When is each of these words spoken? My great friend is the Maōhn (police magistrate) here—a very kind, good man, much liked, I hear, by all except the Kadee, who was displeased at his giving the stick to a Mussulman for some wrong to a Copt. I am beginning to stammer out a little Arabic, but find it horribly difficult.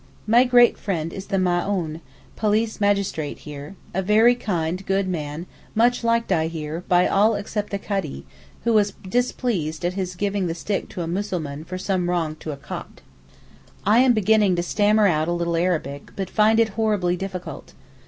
My 0.25 0.45
great 0.45 0.79
friend 0.79 1.13
is 1.13 1.27
the 1.27 1.37
Maōhn 1.37 2.01
(police 2.35 2.81
magistrate) 2.81 3.37
here—a 3.37 4.01
very 4.01 4.33
kind, 4.33 4.83
good 4.87 5.07
man, 5.07 5.45
much 5.75 6.03
liked, 6.03 6.31
I 6.31 6.47
hear, 6.47 6.83
by 6.87 7.05
all 7.07 7.35
except 7.35 7.69
the 7.69 7.77
Kadee, 7.77 8.25
who 8.63 8.73
was 8.73 8.93
displeased 9.07 9.85
at 9.85 9.93
his 9.93 10.15
giving 10.15 10.47
the 10.47 10.55
stick 10.55 10.89
to 10.89 11.03
a 11.03 11.07
Mussulman 11.07 11.65
for 11.65 11.77
some 11.77 12.09
wrong 12.09 12.35
to 12.37 12.51
a 12.51 12.57
Copt. 12.57 13.03
I 13.85 13.99
am 13.99 14.13
beginning 14.13 14.55
to 14.55 14.63
stammer 14.63 15.05
out 15.05 15.27
a 15.27 15.31
little 15.33 15.55
Arabic, 15.55 16.09
but 16.15 16.31
find 16.31 16.59
it 16.59 16.69
horribly 16.69 17.15
difficult. 17.15 17.73